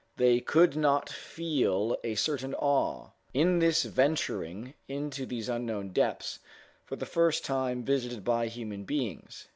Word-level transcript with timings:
They 0.17 0.39
could 0.39 0.75
not 0.75 1.05
but 1.05 1.09
feel 1.11 1.95
a 2.03 2.15
certain 2.15 2.55
awe, 2.55 3.11
in 3.35 3.59
this 3.59 3.83
venturing 3.83 4.73
into 4.87 5.27
these 5.27 5.47
unknown 5.47 5.89
depths, 5.89 6.39
for 6.83 6.95
the 6.95 7.05
first 7.05 7.45
time 7.45 7.83
visited 7.83 8.23
by 8.23 8.47
human 8.47 8.83
beings. 8.83 9.47